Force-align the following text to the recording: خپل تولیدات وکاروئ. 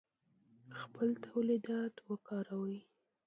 خپل 0.79 1.07
تولیدات 1.25 1.95
وکاروئ. 2.07 2.79